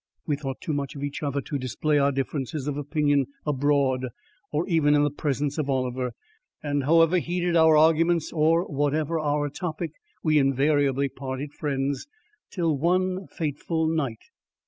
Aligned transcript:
We 0.25 0.35
thought 0.35 0.59
too 0.61 0.73
much 0.73 0.95
of 0.95 1.03
each 1.03 1.21
other 1.21 1.41
to 1.41 1.59
display 1.59 1.99
our 1.99 2.11
differences 2.11 2.67
of 2.67 2.75
opinion 2.75 3.27
abroad 3.45 4.07
or 4.51 4.67
even 4.67 4.95
in 4.95 5.03
the 5.03 5.11
presence 5.11 5.59
of 5.59 5.69
Oliver; 5.69 6.13
and 6.63 6.85
however 6.85 7.19
heated 7.19 7.55
our 7.55 7.77
arguments 7.77 8.33
or 8.33 8.65
whatever 8.65 9.19
our 9.19 9.47
topic 9.47 9.91
we 10.23 10.39
invariably 10.39 11.07
parted 11.07 11.53
friends, 11.53 12.07
till 12.49 12.75
one 12.75 13.27
fateful 13.27 13.85
night. 13.85 14.23